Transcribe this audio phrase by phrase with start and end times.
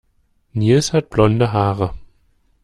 [0.55, 1.93] Nils hat blonde Haare.